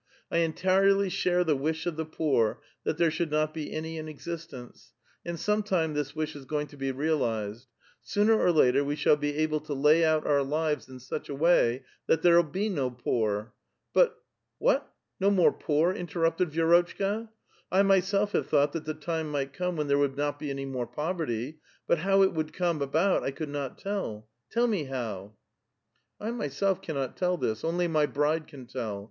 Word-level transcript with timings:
1 0.29 0.39
entirely 0.41 1.09
share 1.09 1.43
the 1.43 1.55
wish 1.55 1.85
of 1.85 1.95
the 1.95 2.05
poor 2.07 2.59
that 2.83 2.97
there 2.97 3.11
should 3.11 3.29
not 3.29 3.53
be 3.53 3.71
any 3.71 3.99
in 3.99 4.07
existence, 4.07 4.93
and 5.23 5.39
some 5.39 5.61
time 5.61 5.93
this 5.93 6.15
wish 6.15 6.35
is 6.35 6.43
going 6.43 6.65
to 6.65 6.75
be 6.75 6.91
realized; 6.91 7.67
sooner 8.01 8.33
or 8.33 8.51
later 8.51 8.83
we 8.83 8.95
shall 8.95 9.15
be 9.15 9.35
able 9.37 9.59
to 9.59 9.75
lay 9.75 10.03
out 10.03 10.25
our 10.25 10.41
lives 10.41 10.89
in 10.89 10.99
such 10.99 11.29
a 11.29 11.35
way 11.35 11.85
that 12.07 12.23
there'll 12.23 12.41
be 12.41 12.67
no 12.67 12.89
\yoor; 13.05 13.51
but 13.93 14.15
—""^ 14.15 14.15
What, 14.57 14.91
no 15.19 15.29
more 15.29 15.51
poor?" 15.53 15.93
interrupted 15.93 16.49
Vi^rotchka." 16.49 17.29
I 17.71 17.83
my 17.83 17.99
self 17.99 18.31
have 18.31 18.47
thought 18.47 18.71
that 18.71 18.85
the 18.85 18.95
time 18.95 19.29
might 19.29 19.53
come 19.53 19.75
when 19.75 19.85
there 19.87 19.99
would 19.99 20.17
not 20.17 20.39
be 20.39 20.49
any 20.49 20.65
more 20.65 20.87
poverty*; 20.87 21.59
but 21.85 21.99
how 21.99 22.23
it 22.23 22.33
would 22.33 22.53
come 22.53 22.81
about 22.81 23.21
I 23.23 23.29
could 23.29 23.49
not 23.49 23.77
tell; 23.77 24.27
tell 24.49 24.65
me 24.65 24.85
how 24.85 25.33
1 26.17 26.29
""I 26.29 26.31
myself 26.31 26.81
cannot 26.81 27.17
tell 27.17 27.37
this; 27.37 27.63
only 27.63 27.87
my 27.87 28.07
bride 28.07 28.47
can 28.47 28.65
tell. 28.65 28.99